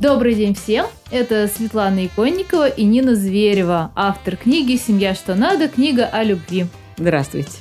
Добрый 0.00 0.34
день 0.34 0.54
всем! 0.54 0.86
Это 1.10 1.46
Светлана 1.46 2.06
Иконникова 2.06 2.70
и 2.70 2.84
Нина 2.84 3.14
Зверева, 3.14 3.92
автор 3.94 4.38
книги 4.38 4.76
«Семья, 4.76 5.14
что 5.14 5.34
надо. 5.34 5.68
Книга 5.68 6.06
о 6.06 6.24
любви». 6.24 6.64
Здравствуйте. 6.96 7.58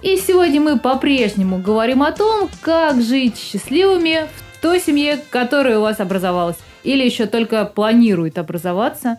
И 0.00 0.16
сегодня 0.16 0.60
мы 0.60 0.78
по-прежнему 0.78 1.58
говорим 1.58 2.04
о 2.04 2.12
том, 2.12 2.48
как 2.60 3.02
жить 3.02 3.36
счастливыми 3.36 4.28
в 4.52 4.62
той 4.62 4.78
семье, 4.78 5.18
которая 5.30 5.80
у 5.80 5.82
вас 5.82 5.98
образовалась. 5.98 6.58
Или 6.84 7.04
еще 7.04 7.26
только 7.26 7.64
планирует 7.64 8.38
образоваться. 8.38 9.18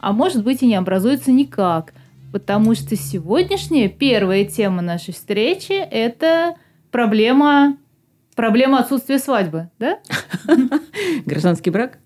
А 0.00 0.12
может 0.14 0.42
быть 0.42 0.62
и 0.62 0.66
не 0.66 0.76
образуется 0.76 1.30
никак. 1.30 1.92
Потому 2.32 2.74
что 2.74 2.96
сегодняшняя 2.96 3.90
первая 3.90 4.46
тема 4.46 4.80
нашей 4.80 5.12
встречи– 5.12 5.72
это 5.90 6.54
проблема 6.90 7.76
Проблема 8.34 8.78
отсутствия 8.78 9.18
свадьбы, 9.18 9.68
да? 9.78 9.98
Гражданский 11.26 11.70
брак? 11.70 11.98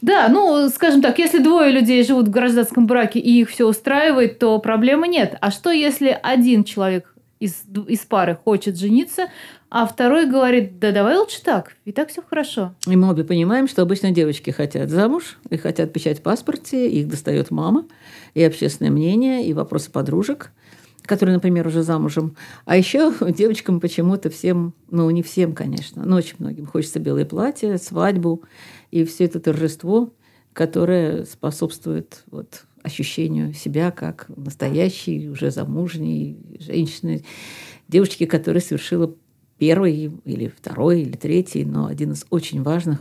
Да, 0.00 0.28
ну, 0.28 0.68
скажем 0.68 1.02
так, 1.02 1.18
если 1.18 1.38
двое 1.38 1.70
людей 1.70 2.02
живут 2.04 2.28
в 2.28 2.30
гражданском 2.30 2.86
браке 2.86 3.18
и 3.18 3.40
их 3.40 3.50
все 3.50 3.66
устраивает, 3.66 4.38
то 4.38 4.58
проблемы 4.58 5.08
нет. 5.08 5.36
А 5.40 5.50
что, 5.50 5.70
если 5.70 6.18
один 6.22 6.64
человек 6.64 7.14
из, 7.38 7.64
из 7.88 8.00
пары 8.00 8.36
хочет 8.36 8.78
жениться, 8.78 9.28
а 9.70 9.86
второй 9.86 10.26
говорит, 10.26 10.78
да 10.78 10.92
давай 10.92 11.16
лучше 11.16 11.42
так, 11.42 11.76
и 11.84 11.92
так 11.92 12.08
все 12.08 12.22
хорошо. 12.22 12.74
И 12.86 12.96
мы 12.96 13.10
обе 13.10 13.24
понимаем, 13.24 13.66
что 13.68 13.82
обычно 13.82 14.10
девочки 14.10 14.50
хотят 14.50 14.88
замуж 14.88 15.38
и 15.50 15.56
хотят 15.56 15.92
печать 15.92 16.20
в 16.20 16.22
паспорте, 16.22 16.88
их 16.88 17.08
достает 17.08 17.50
мама, 17.50 17.84
и 18.34 18.42
общественное 18.42 18.90
мнение, 18.90 19.46
и 19.46 19.52
вопросы 19.52 19.90
подружек– 19.90 20.50
которые, 21.06 21.34
например, 21.34 21.66
уже 21.66 21.82
замужем. 21.82 22.36
А 22.64 22.76
еще 22.76 23.12
девочкам 23.20 23.80
почему-то 23.80 24.30
всем, 24.30 24.74
ну 24.90 25.08
не 25.10 25.22
всем, 25.22 25.54
конечно, 25.54 26.04
но 26.04 26.16
очень 26.16 26.36
многим 26.38 26.66
хочется 26.66 26.98
белое 26.98 27.24
платье, 27.24 27.78
свадьбу 27.78 28.42
и 28.90 29.04
все 29.04 29.24
это 29.24 29.40
торжество, 29.40 30.12
которое 30.52 31.24
способствует 31.24 32.24
вот, 32.30 32.64
ощущению 32.82 33.52
себя 33.54 33.90
как 33.90 34.26
настоящей, 34.28 35.28
уже 35.28 35.50
замужней 35.50 36.38
женщины, 36.60 37.24
девочки, 37.88 38.26
которая 38.26 38.60
совершила 38.60 39.14
первый 39.58 40.12
или 40.24 40.48
второй 40.48 41.02
или 41.02 41.16
третий, 41.16 41.64
но 41.64 41.86
один 41.86 42.12
из 42.12 42.26
очень 42.30 42.62
важных 42.62 43.00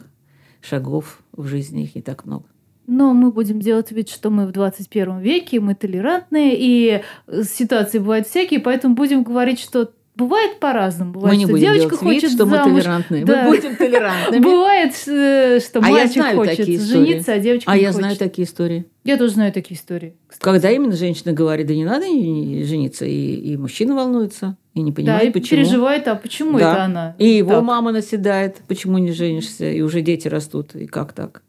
шагов 0.61 1.21
в 1.31 1.45
жизни, 1.45 1.83
их 1.83 1.95
не 1.95 2.01
так 2.01 2.25
много. 2.25 2.45
Но 2.85 3.13
мы 3.13 3.31
будем 3.31 3.59
делать 3.59 3.91
вид, 3.91 4.09
что 4.09 4.29
мы 4.29 4.45
в 4.45 4.51
21 4.51 5.19
веке, 5.19 5.59
мы 5.59 5.73
толерантные, 5.75 6.55
и 6.57 7.01
ситуации 7.43 7.99
бывают 7.99 8.27
всякие, 8.27 8.59
поэтому 8.59 8.95
будем 8.95 9.23
говорить, 9.23 9.59
что 9.59 9.91
Бывает 10.15 10.59
по-разному. 10.59 11.13
Бывает, 11.13 11.33
мы 11.33 11.37
не 11.39 11.45
что 11.45 11.53
будем 11.53 11.73
девочка 11.73 11.97
хочет 11.97 12.21
вид, 12.23 12.31
что 12.31 12.45
замуж. 12.45 12.59
мы 12.67 12.81
толерантные. 12.81 13.25
Да. 13.25 13.43
Мы 13.45 13.55
будем 13.55 13.75
толерантными. 13.75 14.43
Бывает, 14.43 14.93
э, 15.07 15.59
что 15.59 15.79
а 15.79 15.81
мальчик 15.81 16.23
хочет 16.35 16.81
жениться, 16.81 17.33
а 17.33 17.39
девочка 17.39 17.71
А 17.71 17.75
не 17.75 17.81
я 17.81 17.87
хочет. 17.87 17.99
знаю 17.99 18.17
такие 18.17 18.47
истории. 18.47 18.85
Я 19.03 19.17
тоже 19.17 19.33
знаю 19.33 19.51
такие 19.51 19.75
истории. 19.75 20.15
кстати. 20.27 20.43
Когда 20.43 20.69
именно 20.69 20.95
женщина 20.95 21.33
говорит, 21.33 21.65
да 21.65 21.73
не 21.73 21.83
надо 21.83 22.05
жениться, 22.05 23.05
и, 23.05 23.35
и 23.35 23.57
мужчина 23.57 23.95
волнуется, 23.95 24.55
и 24.75 24.81
не 24.81 24.91
Да, 24.91 24.95
понимает, 24.97 25.29
и 25.29 25.31
почему. 25.31 25.49
переживает, 25.49 26.07
а 26.07 26.13
почему 26.13 26.59
Да. 26.59 26.73
это 26.73 26.83
она? 26.83 27.15
И 27.17 27.29
его 27.29 27.53
так? 27.53 27.63
мама 27.63 27.91
наседает, 27.91 28.57
почему 28.67 28.99
не 28.99 29.13
женишься, 29.13 29.67
и 29.67 29.81
уже 29.81 30.01
дети 30.01 30.27
растут, 30.27 30.75
и 30.75 30.85
как 30.85 31.13
так? 31.13 31.41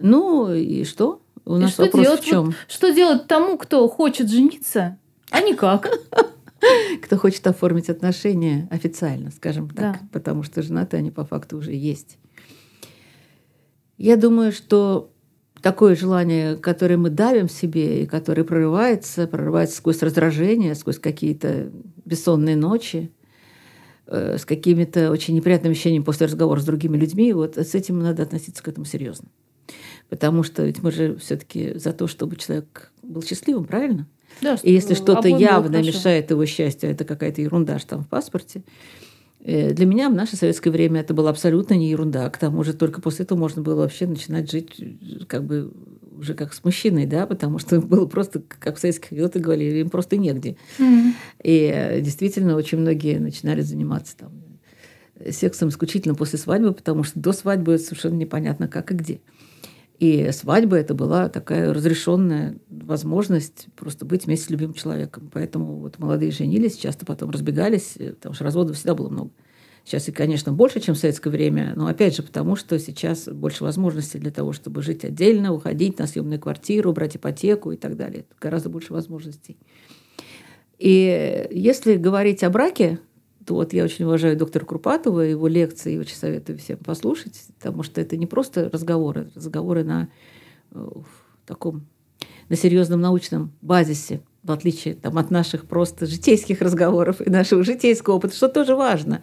Ну, 0.00 0.52
и 0.52 0.84
что? 0.84 1.22
У 1.44 1.56
И 1.56 1.60
нас 1.60 1.72
что 1.72 1.84
вопрос 1.84 2.02
делать? 2.04 2.20
в 2.22 2.24
чем? 2.26 2.44
Вот 2.46 2.54
что 2.68 2.90
делать 2.92 3.26
тому, 3.26 3.56
кто 3.58 3.86
хочет 3.88 4.28
жениться, 4.30 4.98
а 5.30 5.40
никак? 5.40 5.88
Кто 7.02 7.16
хочет 7.16 7.46
оформить 7.46 7.88
отношения 7.88 8.68
официально, 8.70 9.30
скажем 9.30 9.70
так, 9.70 9.76
Да. 9.94 10.00
потому 10.12 10.42
что 10.42 10.60
женаты 10.62 10.98
они 10.98 11.10
по 11.10 11.24
факту 11.24 11.56
уже 11.56 11.72
есть. 11.72 12.18
Я 13.96 14.16
думаю, 14.16 14.52
что 14.52 15.10
такое 15.62 15.96
желание, 15.96 16.56
которое 16.56 16.98
мы 16.98 17.08
давим 17.08 17.48
себе 17.48 18.02
и 18.02 18.06
которое 18.06 18.44
прорывается, 18.44 19.26
прорывается 19.26 19.76
сквозь 19.78 20.02
раздражение, 20.02 20.74
сквозь 20.74 20.98
какие-то 20.98 21.70
бессонные 22.04 22.56
ночи, 22.56 23.10
э, 24.06 24.36
с 24.38 24.44
какими-то 24.44 25.10
очень 25.10 25.34
неприятными 25.34 25.72
ощущениями 25.72 26.04
после 26.04 26.26
разговора 26.26 26.60
с 26.60 26.64
другими 26.66 26.98
людьми, 26.98 27.32
вот 27.32 27.56
с 27.56 27.74
этим 27.74 28.00
надо 28.00 28.22
относиться 28.22 28.62
к 28.62 28.68
этому 28.68 28.84
серьезно. 28.84 29.28
Потому 30.10 30.42
что 30.42 30.64
ведь 30.64 30.82
мы 30.82 30.90
же 30.90 31.16
все-таки 31.16 31.78
за 31.78 31.92
то, 31.92 32.08
чтобы 32.08 32.36
человек 32.36 32.90
был 33.02 33.22
счастливым, 33.22 33.64
правильно? 33.64 34.06
Да, 34.42 34.58
И 34.62 34.72
если 34.72 34.94
что-то 34.94 35.28
явно 35.28 35.82
мешает 35.82 36.30
его 36.30 36.44
счастью, 36.46 36.90
а 36.90 36.92
это 36.92 37.04
какая-то 37.04 37.40
ерунда 37.40 37.78
что 37.78 37.90
там 37.90 38.04
в 38.04 38.08
паспорте, 38.08 38.62
э, 39.44 39.72
для 39.72 39.86
меня 39.86 40.08
в 40.10 40.14
наше 40.14 40.36
советское 40.36 40.70
время 40.70 41.00
это 41.00 41.14
было 41.14 41.30
абсолютно 41.30 41.74
не 41.74 41.90
ерунда. 41.90 42.28
К 42.28 42.38
тому 42.38 42.64
же 42.64 42.74
только 42.74 43.00
после 43.00 43.24
этого 43.24 43.38
можно 43.38 43.62
было 43.62 43.76
вообще 43.76 44.06
начинать 44.06 44.50
жить 44.50 44.74
э, 44.80 45.24
как 45.26 45.44
бы 45.44 45.72
уже 46.18 46.34
как 46.34 46.54
с 46.54 46.64
мужчиной, 46.64 47.06
да, 47.06 47.26
потому 47.26 47.58
что 47.58 47.80
было 47.80 48.06
просто, 48.06 48.42
как 48.58 48.76
в 48.76 48.80
советских 48.80 49.12
анекдотах 49.12 49.42
говорили, 49.42 49.78
им 49.78 49.90
просто 49.90 50.16
негде. 50.16 50.56
Мгм. 50.78 51.14
И 51.42 51.70
э, 51.72 52.00
действительно 52.00 52.56
очень 52.56 52.78
многие 52.78 53.18
начинали 53.18 53.60
заниматься 53.60 54.16
там 54.16 54.32
сексом 55.30 55.68
исключительно 55.68 56.14
после 56.14 56.38
свадьбы, 56.38 56.72
потому 56.72 57.04
что 57.04 57.20
до 57.20 57.32
свадьбы 57.32 57.78
совершенно 57.78 58.14
непонятно 58.14 58.68
как 58.68 58.90
и 58.90 58.94
где. 58.94 59.20
И 60.00 60.30
свадьба 60.32 60.76
это 60.76 60.94
была 60.94 61.28
такая 61.28 61.74
разрешенная 61.74 62.58
возможность 62.70 63.66
просто 63.76 64.06
быть 64.06 64.24
вместе 64.24 64.46
с 64.46 64.50
любимым 64.50 64.72
человеком. 64.72 65.30
Поэтому 65.30 65.76
вот 65.76 65.98
молодые 65.98 66.32
женились, 66.32 66.78
часто 66.78 67.04
потом 67.04 67.28
разбегались, 67.28 67.96
э, 67.98 68.14
потому 68.14 68.34
что 68.34 68.44
разводов 68.44 68.76
всегда 68.76 68.94
было 68.94 69.10
много. 69.10 69.30
Сейчас 69.84 70.08
и, 70.08 70.12
конечно, 70.12 70.54
больше, 70.54 70.80
чем 70.80 70.94
в 70.94 70.98
советское 70.98 71.28
время, 71.28 71.74
но 71.76 71.86
опять 71.86 72.16
же 72.16 72.22
потому, 72.22 72.56
что 72.56 72.78
сейчас 72.78 73.28
больше 73.28 73.62
возможностей 73.62 74.18
для 74.18 74.30
того, 74.30 74.54
чтобы 74.54 74.82
жить 74.82 75.04
отдельно, 75.04 75.52
уходить 75.52 75.98
на 75.98 76.06
съемную 76.06 76.40
квартиру, 76.40 76.94
брать 76.94 77.16
ипотеку 77.16 77.72
и 77.72 77.76
так 77.76 77.98
далее. 77.98 78.24
Гораздо 78.40 78.70
больше 78.70 78.94
возможностей. 78.94 79.58
И 80.78 81.46
если 81.50 81.96
говорить 81.96 82.42
о 82.42 82.48
браке, 82.48 83.00
то 83.46 83.54
вот 83.54 83.72
я 83.72 83.84
очень 83.84 84.04
уважаю 84.04 84.36
доктора 84.36 84.64
Курпатова, 84.64 85.20
его 85.20 85.48
лекции, 85.48 85.98
очень 85.98 86.16
советую 86.16 86.58
всем 86.58 86.78
послушать, 86.78 87.42
потому 87.58 87.82
что 87.82 88.00
это 88.00 88.16
не 88.16 88.26
просто 88.26 88.68
разговоры, 88.70 89.30
разговоры 89.34 89.84
на 89.84 90.08
э, 90.72 90.88
таком 91.46 91.86
на 92.48 92.56
серьезном 92.56 93.00
научном 93.00 93.52
базисе, 93.62 94.20
в 94.42 94.50
отличие 94.50 94.94
там, 94.94 95.16
от 95.18 95.30
наших 95.30 95.66
просто 95.66 96.06
житейских 96.06 96.60
разговоров 96.60 97.20
и 97.20 97.30
нашего 97.30 97.62
житейского 97.62 98.14
опыта, 98.14 98.34
что 98.34 98.48
тоже 98.48 98.74
важно. 98.74 99.22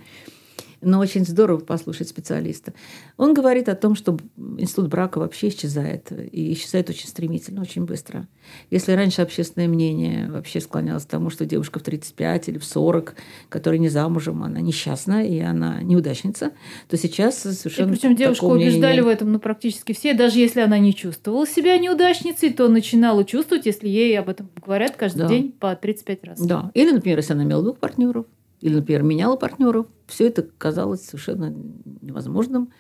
Но 0.82 1.00
очень 1.00 1.26
здорово 1.26 1.60
послушать 1.60 2.08
специалиста. 2.10 2.74
Он 3.18 3.34
говорит 3.34 3.68
о 3.68 3.76
том, 3.76 3.96
что 3.96 4.18
институт 4.58 4.90
брака 4.90 5.18
вообще 5.20 5.48
исчезает. 5.50 6.12
И 6.12 6.54
исчезает 6.54 6.90
очень 6.90 7.08
стремительно, 7.08 7.62
очень 7.62 7.86
быстро. 7.86 8.28
Если 8.70 8.92
раньше 8.92 9.22
общественное 9.22 9.68
мнение 9.68 10.30
вообще 10.30 10.62
склонялось 10.62 11.04
к 11.06 11.10
тому, 11.10 11.30
что 11.30 11.46
девушка 11.46 11.80
в 11.80 11.84
35 11.84 12.50
или 12.50 12.58
в 12.60 12.64
40, 12.66 13.16
которая 13.50 13.80
не 13.80 13.90
замужем, 13.90 14.44
она 14.44 14.60
несчастна 14.62 15.26
и 15.26 15.40
она 15.40 15.82
неудачница, 15.82 16.52
то 16.88 16.98
сейчас 16.98 17.46
И 17.46 17.52
совершенно 17.54 17.92
причем 17.94 18.16
девушку 18.16 18.50
мнения 18.52 18.70
убеждали 18.72 18.96
нет. 18.98 19.06
в 19.06 19.08
этом 19.08 19.32
ну, 19.32 19.40
практически 19.40 19.94
все. 19.94 20.14
Даже 20.14 20.40
если 20.40 20.62
она 20.62 20.78
не 20.78 20.94
чувствовала 20.94 21.48
себя 21.48 21.78
неудачницей, 21.78 22.54
то 22.54 22.68
начинала 22.68 23.26
чувствовать, 23.26 23.66
если 23.66 23.88
ей 23.90 24.18
об 24.20 24.30
этом 24.30 24.50
говорят 24.64 24.96
каждый 24.96 25.20
Да. 25.20 25.28
день 25.28 25.52
по 25.52 25.76
35 25.76 26.24
раз. 26.24 26.40
Да. 26.40 26.72
Или, 26.74 26.92
например, 26.92 27.18
если 27.18 27.34
она 27.34 27.44
имела 27.44 27.64
двух 27.64 27.78
партнеров, 27.78 28.26
или, 28.68 28.76
например, 28.76 29.04
меняла 29.04 29.36
партнеров, 29.36 29.88
все 30.08 30.28
это 30.28 30.44
казалось 30.58 31.06
совершенно 31.06 31.54
невозможным, 32.02 32.72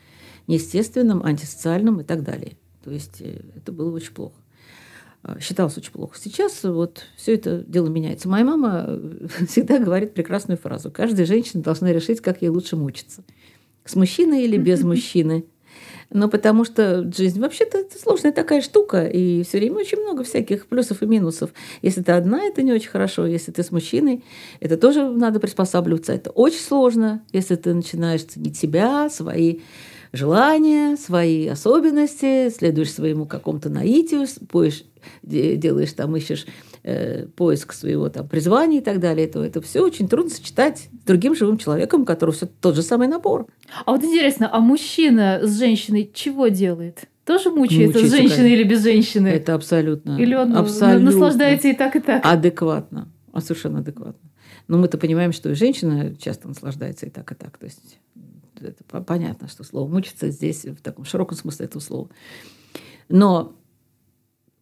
неестественным, 0.47 1.23
антисоциальным 1.23 2.01
и 2.01 2.03
так 2.03 2.23
далее. 2.23 2.57
То 2.83 2.91
есть 2.91 3.21
э, 3.21 3.41
это 3.55 3.71
было 3.71 3.91
очень 3.91 4.13
плохо. 4.13 4.35
А, 5.23 5.39
Считалось 5.39 5.77
очень 5.77 5.91
плохо. 5.91 6.17
Сейчас 6.19 6.63
вот 6.63 7.03
все 7.15 7.35
это 7.35 7.63
дело 7.67 7.87
меняется. 7.87 8.29
Моя 8.29 8.45
мама 8.45 8.85
э, 8.87 9.27
всегда 9.47 9.79
говорит 9.79 10.13
прекрасную 10.13 10.57
фразу. 10.57 10.91
Каждая 10.91 11.25
женщина 11.25 11.63
должна 11.63 11.91
решить, 11.91 12.21
как 12.21 12.41
ей 12.41 12.49
лучше 12.49 12.75
мучиться. 12.75 13.23
С 13.83 13.95
мужчиной 13.95 14.43
или 14.43 14.57
без 14.57 14.83
мужчины. 14.83 15.45
Но 16.09 16.29
потому 16.29 16.63
что 16.63 17.09
жизнь 17.11 17.39
вообще-то 17.39 17.85
сложная 18.01 18.31
такая 18.31 18.61
штука, 18.61 19.05
и 19.05 19.43
все 19.43 19.57
время 19.57 19.77
очень 19.77 20.01
много 20.01 20.23
всяких 20.23 20.67
плюсов 20.67 21.03
и 21.03 21.05
минусов. 21.05 21.51
Если 21.81 22.01
ты 22.01 22.13
одна, 22.13 22.43
это 22.43 22.63
не 22.63 22.71
очень 22.71 22.89
хорошо. 22.89 23.25
Если 23.25 23.51
ты 23.51 23.63
с 23.63 23.71
мужчиной, 23.71 24.23
это 24.59 24.77
тоже 24.77 25.09
надо 25.09 25.39
приспосабливаться. 25.39 26.13
Это 26.13 26.29
очень 26.29 26.61
сложно, 26.61 27.23
если 27.33 27.55
ты 27.55 27.73
начинаешь 27.73 28.23
ценить 28.23 28.57
себя, 28.57 29.09
свои 29.09 29.59
желания, 30.13 30.95
свои 30.95 31.47
особенности, 31.47 32.49
следуешь 32.49 32.93
своему 32.93 33.25
какому-то 33.25 33.69
наитию, 33.69 34.25
поешь, 34.49 34.83
де- 35.23 35.57
делаешь 35.57 35.93
там, 35.93 36.15
ищешь 36.15 36.45
э, 36.87 37.25
поиск 37.35 37.73
своего 37.73 38.07
там 38.09 38.27
призвания 38.27 38.79
и 38.79 38.83
так 38.83 38.99
далее, 38.99 39.27
то 39.27 39.43
это 39.43 39.61
все 39.61 39.81
очень 39.81 40.07
трудно 40.07 40.31
сочетать 40.31 40.89
с 41.03 41.05
другим 41.05 41.35
живым 41.35 41.57
человеком, 41.57 42.03
у 42.03 42.05
которого 42.05 42.33
все 42.33 42.45
тот 42.45 42.75
же 42.75 42.81
самый 42.81 43.09
набор. 43.09 43.47
А 43.85 43.91
вот 43.91 44.03
интересно, 44.03 44.49
а 44.51 44.59
мужчина 44.59 45.41
с 45.43 45.59
женщиной 45.59 46.09
чего 46.13 46.47
делает? 46.47 47.05
Тоже 47.25 47.49
мучается, 47.49 47.99
Мучается, 47.99 48.07
с 48.07 48.19
женщиной 48.19 48.53
или 48.53 48.63
без 48.63 48.83
женщины? 48.83 49.27
Это 49.27 49.53
абсолютно, 49.53 50.17
Или 50.17 50.33
он 50.33 50.55
абсолютно 50.55 51.11
наслаждается 51.11 51.67
и 51.67 51.73
так, 51.73 51.97
и 51.97 51.99
так? 51.99 52.25
адекватно, 52.25 53.09
а 53.33 53.41
совершенно 53.41 53.79
адекватно. 53.79 54.29
Но 54.69 54.77
мы-то 54.77 54.97
понимаем, 54.97 55.33
что 55.33 55.49
и 55.49 55.55
женщина 55.55 56.15
часто 56.15 56.47
наслаждается 56.47 57.05
и 57.05 57.09
так, 57.09 57.29
и 57.29 57.35
так. 57.35 57.57
То 57.57 57.65
есть 57.65 57.99
это 58.61 59.01
понятно, 59.01 59.49
что 59.49 59.65
слово 59.65 59.89
мучиться 59.89 60.29
здесь 60.29 60.63
в 60.63 60.81
таком 60.81 61.03
широком 61.03 61.37
смысле 61.37 61.65
этого 61.65 61.81
слова. 61.81 62.09
Но 63.09 63.57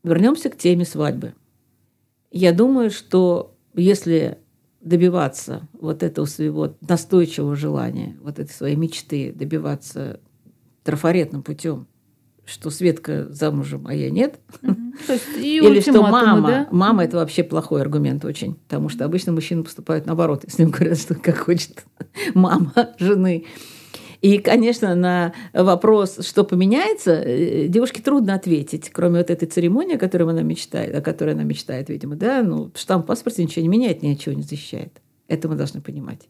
вернемся 0.04 0.50
к 0.50 0.58
теме 0.58 0.86
свадьбы. 0.86 1.34
Я 2.36 2.52
думаю, 2.52 2.92
что 2.92 3.56
если 3.76 4.40
добиваться 4.82 5.70
вот 5.72 6.04
этого 6.04 6.26
своего 6.26 6.76
настойчивого 6.82 7.56
желания, 7.56 8.18
вот 8.22 8.40
этой 8.40 8.52
своей 8.52 8.76
мечты, 8.76 9.32
добиваться 9.34 10.20
трафаретным 10.84 11.44
путем, 11.44 11.88
что 12.44 12.72
Светка 12.72 13.28
замужем, 13.30 13.88
а 13.88 13.94
я 13.94 14.12
нет. 14.12 14.42
Или 14.62 15.80
что 15.80 16.02
мама, 16.02 16.48
да? 16.48 16.68
мама 16.72 17.06
это 17.06 17.16
вообще 17.16 17.42
плохой 17.42 17.80
аргумент 17.80 18.26
очень, 18.26 18.56
потому 18.56 18.90
что 18.90 19.06
обычно 19.06 19.32
мужчины 19.32 19.64
поступают 19.64 20.06
наоборот, 20.06 20.44
если 20.46 20.64
им 20.64 20.72
говорят, 20.72 21.00
что 21.00 21.16
как 21.16 21.38
хочет 21.38 21.86
мама 22.34 22.74
жены. 23.00 23.46
И, 24.26 24.40
конечно, 24.40 24.96
на 24.96 25.34
вопрос, 25.54 26.26
что 26.26 26.44
поменяется, 26.44 27.12
э, 27.12 27.68
девушке 27.68 28.02
трудно 28.02 28.34
ответить, 28.34 28.90
кроме 28.90 29.20
вот 29.20 29.30
этой 29.30 29.48
церемонии, 29.48 29.98
о 29.98 30.00
которой 30.00 30.28
она 30.28 30.42
мечтает, 30.42 30.96
о 30.96 31.02
которой 31.02 31.36
она 31.36 31.44
мечтает, 31.44 31.90
видимо, 31.90 32.16
да, 32.16 32.42
ну, 32.42 32.72
штамп 32.74 33.04
в 33.04 33.08
паспорте 33.08 33.44
ничего 33.44 33.62
не 33.62 33.68
меняет, 33.68 34.02
ничего 34.02 34.34
не 34.34 34.42
защищает. 34.42 35.00
Это 35.28 35.48
мы 35.48 35.54
должны 35.54 35.80
понимать. 35.80 36.28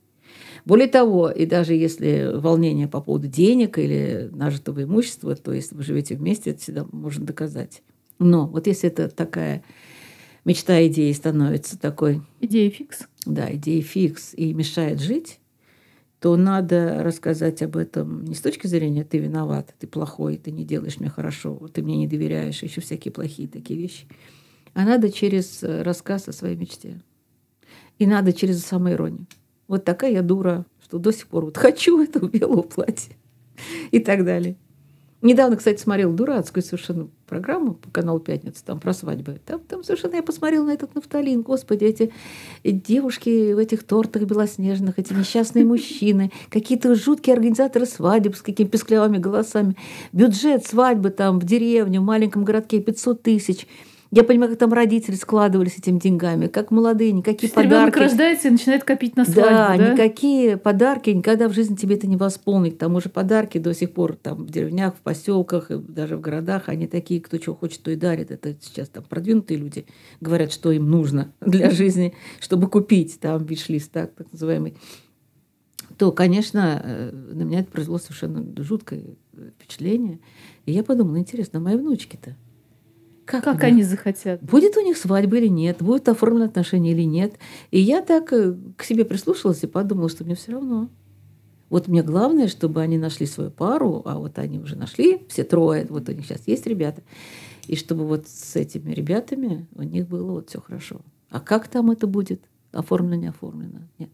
Более 0.66 0.90
того, 0.90 1.30
и 1.30 1.46
даже 1.46 1.74
если 1.74 2.32
волнение 2.34 2.90
по 2.90 3.00
поводу 3.00 3.28
денег 3.30 3.78
или 3.78 4.30
нажитого 4.34 4.84
имущества, 4.84 5.34
то 5.38 5.54
если 5.54 5.74
вы 5.74 5.84
живете 5.84 6.16
вместе, 6.16 6.50
это 6.50 6.60
всегда 6.60 6.86
можно 6.92 7.26
доказать. 7.26 7.82
Но 8.20 8.46
вот 8.46 8.68
если 8.68 8.90
это 8.90 9.08
такая 9.08 9.64
мечта 10.44 10.86
идеи 10.88 11.14
становится 11.14 11.80
такой... 11.80 12.24
Идея 12.42 12.70
фикс. 12.72 13.08
Да, 13.26 13.48
идея 13.54 13.82
фикс 13.82 14.34
и 14.34 14.54
мешает 14.54 15.00
жить, 15.00 15.40
то 16.26 16.36
надо 16.38 17.04
рассказать 17.04 17.62
об 17.62 17.78
этом 17.78 18.26
не 18.26 18.34
с 18.34 18.42
точки 18.42 18.66
зрения 18.66 19.04
«ты 19.04 19.20
виноват, 19.20 19.76
ты 19.78 19.86
плохой, 19.86 20.38
ты 20.38 20.50
не 20.50 20.66
делаешь 20.66 21.00
мне 21.00 21.08
хорошо, 21.08 21.70
ты 21.72 21.84
мне 21.84 21.98
не 21.98 22.08
доверяешь», 22.08 22.64
еще 22.64 22.82
всякие 22.82 23.12
плохие 23.12 23.48
такие 23.48 23.80
вещи. 23.80 24.08
А 24.74 24.86
надо 24.86 25.12
через 25.12 25.62
рассказ 25.62 26.28
о 26.28 26.32
своей 26.32 26.56
мечте. 26.56 27.00
И 28.00 28.08
надо 28.08 28.34
через 28.34 28.66
самоиронию. 28.66 29.28
Вот 29.68 29.86
такая 29.86 30.14
я 30.14 30.24
дура, 30.24 30.66
что 30.84 30.98
до 30.98 31.12
сих 31.12 31.28
пор 31.28 31.46
вот 31.46 31.58
хочу 31.58 32.02
это 32.02 32.20
белое 32.26 32.64
платье 32.64 33.16
и 33.92 34.00
так 34.00 34.26
далее. 34.26 34.56
Недавно, 35.26 35.58
кстати, 35.58 35.82
смотрел 35.82 36.14
дурацкую 36.14 36.62
совершенно 36.62 37.08
программу 37.26 37.74
по 37.74 37.90
каналу 37.90 38.20
«Пятница», 38.20 38.64
там 38.64 38.80
про 38.80 38.94
свадьбы. 38.94 39.42
Там, 39.44 39.60
там 39.60 39.84
совершенно 39.84 40.18
я 40.18 40.22
посмотрела 40.22 40.66
на 40.66 40.74
этот 40.74 40.94
нафталин. 40.94 41.42
Господи, 41.42 41.84
эти 41.84 42.14
девушки 42.64 43.54
в 43.54 43.58
этих 43.58 43.86
тортах 43.86 44.22
белоснежных, 44.22 45.00
эти 45.00 45.14
несчастные 45.14 45.66
мужчины, 45.66 46.32
какие-то 46.52 46.94
жуткие 46.94 47.34
организаторы 47.34 47.88
свадеб 47.88 48.36
с 48.36 48.44
какими 48.44 48.68
песклявыми 48.68 49.18
голосами. 49.18 49.76
Бюджет 50.14 50.68
свадьбы 50.68 51.10
там 51.10 51.40
в 51.40 51.44
деревне, 51.44 52.00
в 52.00 52.04
маленьком 52.04 52.46
городке 52.46 52.80
500 52.80 53.24
тысяч– 53.24 53.66
я 54.16 54.24
понимаю, 54.24 54.52
как 54.52 54.60
там 54.60 54.72
родители 54.72 55.16
складывались 55.16 55.78
этими 55.78 56.00
деньгами, 56.00 56.48
как 56.48 56.72
молодые, 56.72 57.12
никакие 57.12 57.50
То 57.50 57.56
подарки. 57.56 57.76
Ребенок 57.76 57.98
рождается 57.98 58.48
и 58.48 58.52
начинает 58.52 58.86
копить 58.86 59.18
на 59.18 59.26
свадьбу, 59.26 59.44
да? 59.50 59.76
Да, 59.76 59.92
никакие 59.92 60.56
подарки 60.56 61.10
никогда 61.10 61.50
в 61.50 61.54
жизни 61.54 61.76
тебе 61.76 61.96
это 61.96 62.08
не 62.08 62.16
восполнить. 62.16 62.76
К 62.76 62.80
тому 62.80 63.02
же 63.02 63.10
подарки 63.10 63.58
до 63.58 63.74
сих 63.74 63.92
пор 63.92 64.16
там 64.16 64.46
в 64.46 64.50
деревнях, 64.50 64.96
в 64.96 65.02
поселках, 65.02 65.70
даже 65.70 66.16
в 66.16 66.22
городах, 66.22 66.70
они 66.70 66.88
такие, 66.88 67.20
кто 67.20 67.38
чего 67.38 67.56
хочет, 67.56 67.84
то 67.84 67.92
и 67.92 67.98
дарит. 67.98 68.32
Это 68.32 68.56
сейчас 68.62 68.88
там 68.88 69.04
продвинутые 69.04 69.58
люди 69.58 69.86
говорят, 70.22 70.54
что 70.54 70.72
им 70.72 70.90
нужно 70.90 71.34
для 71.42 71.70
жизни, 71.70 72.14
чтобы 72.40 72.70
купить 72.70 73.20
там 73.20 73.44
виш-лист, 73.44 73.92
так, 73.92 74.14
так 74.14 74.32
называемый 74.32 74.78
то, 75.98 76.12
конечно, 76.12 76.82
э, 76.84 77.12
на 77.12 77.44
меня 77.44 77.60
это 77.62 77.72
произвело 77.72 78.00
совершенно 78.00 78.46
жуткое 78.64 79.04
впечатление. 79.58 80.20
И 80.66 80.74
я 80.74 80.84
подумала, 80.84 81.18
интересно, 81.18 81.60
а 81.60 81.62
мои 81.62 81.78
внучки-то? 81.78 82.36
Как, 83.26 83.44
как 83.44 83.64
они 83.64 83.84
захотят? 83.84 84.42
Будет 84.42 84.78
у 84.78 84.82
них 84.82 84.98
свадьба 84.98 85.38
или 85.38 85.48
нет, 85.48 85.78
будут 85.80 86.08
оформлены 86.08 86.46
отношения 86.46 86.92
или 86.92 87.04
нет. 87.04 87.34
И 87.72 87.80
я 87.80 88.02
так 88.02 88.32
э, 88.32 88.56
к 88.78 88.84
себе 88.84 89.04
прислушалась 89.04 89.64
и 89.64 89.68
подумала, 89.68 90.10
что 90.10 90.24
мне 90.24 90.36
все 90.36 90.54
равно. 90.54 90.90
Вот 91.70 91.88
мне 91.88 92.04
главное, 92.04 92.48
чтобы 92.48 92.82
они 92.82 92.98
нашли 92.98 93.26
свою 93.26 93.50
пару, 93.50 94.04
а 94.06 94.20
вот 94.20 94.38
они 94.38 94.60
уже 94.60 94.76
нашли, 94.76 95.24
все 95.28 95.44
трое, 95.44 95.88
вот 95.90 96.08
у 96.08 96.12
них 96.12 96.26
сейчас 96.26 96.48
есть 96.48 96.68
ребята, 96.68 97.02
и 97.68 97.76
чтобы 97.76 98.06
вот 98.06 98.28
с 98.28 98.56
этими 98.56 98.92
ребятами 98.94 99.66
у 99.74 99.82
них 99.82 100.08
было 100.08 100.32
вот 100.32 100.50
все 100.50 100.62
хорошо. 100.62 101.02
А 101.30 101.40
как 101.40 101.68
там 101.68 101.90
это 101.90 102.06
будет? 102.06 102.42
Оформлено, 102.72 103.16
не 103.16 103.28
оформлено? 103.28 103.80
Нет. 103.98 104.12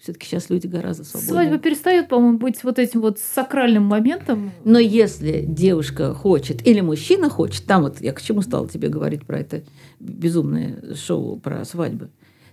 Все-таки 0.00 0.26
сейчас 0.26 0.48
люди 0.48 0.68
гораздо 0.68 1.04
свободнее. 1.04 1.32
Свадьба 1.32 1.58
перестает, 1.58 2.08
по-моему, 2.08 2.38
быть 2.38 2.62
вот 2.62 2.78
этим 2.78 3.00
вот 3.00 3.18
сакральным 3.18 3.82
моментом. 3.82 4.52
Но 4.64 4.78
если 4.78 5.44
девушка 5.46 6.14
хочет 6.14 6.64
или 6.66 6.80
мужчина 6.80 7.28
хочет, 7.28 7.64
там 7.64 7.82
вот 7.82 8.00
я 8.00 8.12
к 8.12 8.22
чему 8.22 8.42
стала 8.42 8.68
тебе 8.68 8.88
говорить 8.88 9.26
про 9.26 9.40
это 9.40 9.62
безумное 9.98 10.94
шоу 10.94 11.38
про 11.38 11.64
свадьбы. 11.64 12.10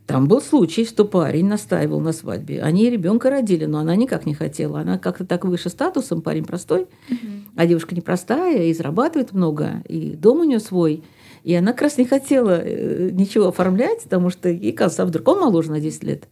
Там 0.07 0.27
был 0.27 0.39
случай, 0.39 0.85
что 0.85 1.03
парень 1.05 1.47
настаивал 1.47 1.99
на 1.99 2.13
свадьбе. 2.13 2.61
Они 2.61 2.89
ребенка 2.89 3.31
родили, 3.31 3.65
но 3.65 3.79
она 3.79 3.95
никак 3.95 4.25
не 4.25 4.35
хотела. 4.35 4.81
Она 4.81 4.99
как-то 4.99 5.25
так 5.25 5.45
выше 5.45 5.69
статусом, 5.69 6.21
парень 6.21 6.45
простой, 6.45 6.83
угу. 7.09 7.17
а 7.55 7.65
девушка 7.65 7.95
непростая 7.95 8.65
и 8.65 8.73
зарабатывает 8.73 9.33
много, 9.33 9.83
и 9.87 10.15
дом 10.15 10.41
у 10.41 10.43
нее 10.43 10.59
свой. 10.59 11.03
И 11.43 11.53
она 11.55 11.73
как 11.73 11.83
раз 11.83 11.97
не 11.97 12.05
хотела 12.05 12.59
э, 12.61 13.09
ничего 13.11 13.47
оформлять, 13.47 14.03
потому 14.03 14.29
что 14.29 14.49
ей 14.49 14.73
казалось, 14.73 14.99
а 14.99 15.05
вдруг 15.05 15.27
он 15.27 15.39
моложе 15.39 15.71
на 15.71 15.79
10 15.79 16.03
лет. 16.03 16.27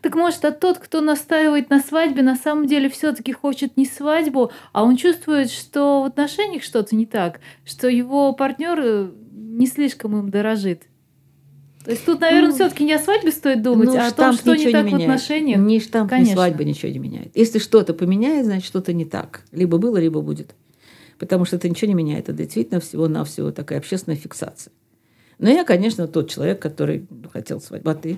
Так 0.00 0.14
может, 0.14 0.44
а 0.44 0.52
тот, 0.52 0.78
кто 0.78 1.00
настаивает 1.00 1.70
на 1.70 1.80
свадьбе, 1.80 2.22
на 2.22 2.36
самом 2.36 2.66
деле 2.66 2.88
все-таки 2.88 3.32
хочет 3.32 3.76
не 3.76 3.86
свадьбу, 3.86 4.52
а 4.72 4.84
он 4.84 4.96
чувствует, 4.96 5.50
что 5.50 6.02
в 6.02 6.06
отношениях 6.06 6.62
что-то 6.62 6.94
не 6.96 7.06
так, 7.06 7.40
что 7.64 7.88
его 7.88 8.32
партнер 8.32 8.78
э, 8.80 9.10
не 9.32 9.66
слишком 9.66 10.18
им 10.18 10.30
дорожит. 10.30 10.82
То 11.84 11.90
есть 11.90 12.04
тут, 12.06 12.20
наверное, 12.20 12.48
ну, 12.48 12.54
все-таки 12.54 12.84
не 12.84 12.94
о 12.94 12.98
свадьбе 12.98 13.30
стоит 13.30 13.62
думать, 13.62 13.88
ну, 13.88 13.98
а 13.98 14.06
о 14.06 14.10
том, 14.10 14.32
что 14.32 14.54
не 14.54 14.72
так 14.72 14.86
не 14.86 14.92
в 14.92 14.94
отношениях. 14.96 15.60
Ни 15.60 15.78
штамп, 15.78 16.08
Конечно. 16.08 16.30
ни 16.30 16.34
свадьба 16.34 16.64
ничего 16.64 16.90
не 16.90 16.98
меняет. 16.98 17.30
Если 17.34 17.58
что-то 17.58 17.92
поменяет, 17.92 18.46
значит, 18.46 18.64
что-то 18.64 18.94
не 18.94 19.04
так. 19.04 19.42
Либо 19.52 19.76
было, 19.76 19.98
либо 19.98 20.22
будет. 20.22 20.54
Потому 21.18 21.44
что 21.44 21.56
это 21.56 21.68
ничего 21.68 21.88
не 21.88 21.94
меняет. 21.94 22.30
Это 22.30 22.38
действительно 22.38 22.80
всего-навсего 22.80 23.52
такая 23.52 23.78
общественная 23.80 24.16
фиксация. 24.16 24.72
Но 25.38 25.50
я, 25.50 25.64
конечно, 25.64 26.08
тот 26.08 26.30
человек, 26.30 26.60
который 26.60 27.06
хотел 27.32 27.60
свадьбу. 27.60 27.90
А 27.90 27.94
ты? 27.94 28.16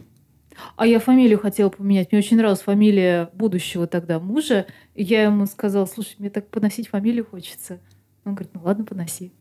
А 0.77 0.87
я 0.87 0.99
фамилию 0.99 1.39
хотела 1.39 1.69
поменять. 1.69 2.13
Мне 2.13 2.19
очень 2.19 2.37
нравилась 2.37 2.61
фамилия 2.61 3.31
будущего 3.35 3.87
тогда 3.87 4.19
мужа. 4.19 4.67
И 4.95 5.03
я 5.03 5.25
ему 5.25 5.47
сказала, 5.47 5.87
слушай, 5.87 6.17
мне 6.19 6.31
так 6.31 6.49
поносить 6.49 6.89
фамилию 6.89 7.27
хочется. 7.27 7.81
Он 8.25 8.35
говорит, 8.35 8.53
ну 8.55 8.61
ладно, 8.65 8.85
поноси. 8.85 9.33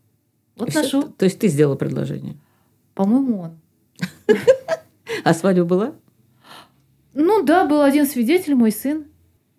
Вот 0.56 0.70
Все, 0.70 0.84
ношу. 0.84 1.04
То 1.04 1.26
есть 1.26 1.40
ты 1.40 1.48
сделала 1.48 1.76
предложение? 1.76 2.36
По-моему, 2.94 3.42
он. 3.42 3.60
А 5.24 5.34
свадьба 5.34 5.66
была? 5.66 5.96
Ну 7.14 7.44
да, 7.44 7.66
был 7.66 7.82
один 7.82 8.06
свидетель, 8.06 8.56
мой 8.56 8.72
сын. 8.72 9.06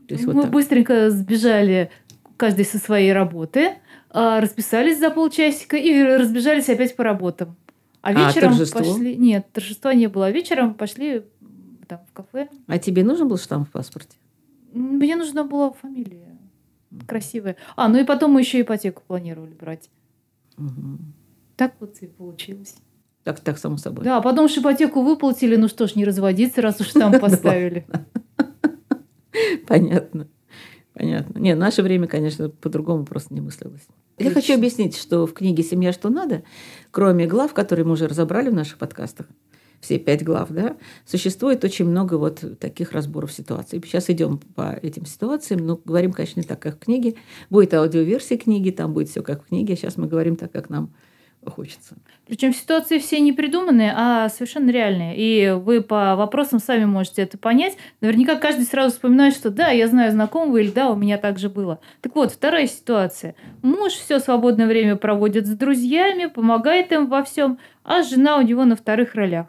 Мы 0.09 0.45
быстренько 0.45 1.11
сбежали, 1.11 1.91
каждый 2.37 2.65
со 2.65 2.79
своей 2.79 3.13
работы, 3.13 3.75
а, 4.11 4.41
расписались 4.41 4.99
за 4.99 5.11
полчасика 5.11 5.77
и 5.77 6.03
разбежались 6.03 6.69
опять 6.69 6.95
по 6.95 7.05
работам. 7.05 7.57
А, 8.03 8.11
а 8.11 8.13
вечером 8.13 8.55
а, 8.55 8.73
пошли... 8.73 9.17
Нет, 9.17 9.47
торжества 9.53 9.93
не 9.95 10.07
было. 10.07 10.27
А 10.27 10.31
вечером 10.31 10.75
пошли 10.75 11.25
там 11.87 12.01
в 12.09 12.13
кафе. 12.13 12.49
А 12.67 12.79
тебе 12.79 13.05
нужен 13.05 13.29
был 13.29 13.39
штамп 13.39 13.69
в 13.69 13.73
паспорте? 13.73 14.17
Мне 14.73 15.17
нужна 15.17 15.45
была 15.45 15.73
фамилия 15.73 16.27
красивая. 17.07 17.57
А, 17.75 17.89
ну 17.89 17.99
и 17.99 18.05
потом 18.05 18.33
мы 18.33 18.41
еще 18.41 18.61
ипотеку 18.61 19.03
планировали 19.07 19.53
брать. 19.53 19.91
Угу. 20.57 20.99
Так 21.57 21.75
вот 21.81 21.97
и 22.01 22.07
получилось. 22.07 22.77
Так, 23.25 23.41
так, 23.41 23.59
само 23.59 23.77
собой. 23.77 24.05
Да, 24.05 24.21
потом 24.21 24.49
же 24.49 24.61
ипотеку 24.61 25.03
выплатили, 25.03 25.57
ну 25.57 25.69
что 25.69 25.87
ж, 25.87 25.97
не 25.97 26.05
разводиться, 26.05 26.63
раз 26.63 26.81
уж 26.81 26.93
там 26.93 27.13
поставили. 27.21 27.87
Понятно. 29.67 30.29
Понятно. 30.95 31.39
Не, 31.39 31.55
наше 31.55 31.83
время, 31.83 32.07
конечно, 32.07 32.49
по-другому 32.49 33.05
просто 33.05 33.35
не 33.35 33.41
мыслилось. 33.41 33.87
Я 34.19 34.31
хочу 34.31 34.55
объяснить, 34.55 34.97
что 34.97 35.27
в 35.27 35.35
книге 35.35 35.63
«Семья. 35.63 35.93
Что 35.93 36.09
надо», 36.09 36.43
кроме 36.91 37.27
глав, 37.27 37.53
которые 37.53 37.85
мы 37.85 37.93
уже 37.93 38.09
разобрали 38.09 38.49
в 38.49 38.55
наших 38.55 38.79
подкастах, 38.79 39.27
все 39.87 39.99
пять 40.01 40.25
глав, 40.25 40.49
да, 40.51 40.77
существует 41.05 41.63
очень 41.65 41.85
много 41.85 42.15
вот 42.15 42.59
таких 42.59 42.91
разборов 42.91 43.33
ситуаций. 43.33 43.81
Сейчас 43.85 44.11
идем 44.11 44.41
по 44.57 44.77
этим 44.83 45.07
ситуациям, 45.07 45.65
но 45.65 45.81
говорим, 45.85 46.13
конечно, 46.13 46.41
не 46.41 46.47
так, 46.47 46.59
как 46.59 46.77
в 46.77 46.79
книге. 46.81 47.15
Будет 47.51 47.73
аудиоверсия 47.73 48.37
книги, 48.37 48.71
там 48.71 48.93
будет 48.93 49.09
все 49.09 49.23
как 49.23 49.45
в 49.45 49.49
книге. 49.49 49.77
Сейчас 49.77 49.97
мы 49.97 50.09
говорим 50.09 50.35
так, 50.35 50.51
как 50.51 50.71
нам 50.71 50.91
хочется. 51.49 51.95
Причем 52.27 52.53
ситуации 52.53 52.99
все 52.99 53.21
не 53.21 53.33
придуманные, 53.33 53.95
а 53.97 54.29
совершенно 54.29 54.71
реальные. 54.71 55.15
И 55.17 55.51
вы 55.53 55.81
по 55.81 56.17
вопросам 56.17 56.59
сами 56.59 56.85
можете 56.85 57.23
это 57.23 57.39
понять. 57.39 57.77
Наверняка 58.01 58.35
каждый 58.35 58.65
сразу 58.65 58.95
вспоминает, 58.95 59.35
что 59.35 59.51
да, 59.51 59.69
я 59.69 59.87
знаю 59.87 60.11
знакомого, 60.11 60.57
или 60.57 60.73
да, 60.73 60.91
у 60.91 60.97
меня 60.97 61.19
так 61.19 61.39
же 61.39 61.49
было. 61.49 61.79
Так 62.01 62.17
вот, 62.17 62.33
вторая 62.33 62.67
ситуация. 62.67 63.37
Муж 63.63 63.93
все 63.93 64.19
свободное 64.19 64.67
время 64.67 64.97
проводит 64.97 65.47
с 65.47 65.51
друзьями, 65.51 66.27
помогает 66.27 66.91
им 66.91 67.07
во 67.07 67.23
всем, 67.23 67.61
а 67.85 68.03
жена 68.03 68.39
у 68.39 68.43
него 68.43 68.65
на 68.65 68.75
вторых 68.75 69.15
ролях. 69.15 69.47